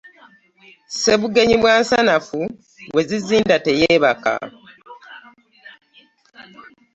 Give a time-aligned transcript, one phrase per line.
[0.91, 2.39] Ssebugenyi bwa nsanafu
[2.91, 4.33] gwe zizinda teyeebaka.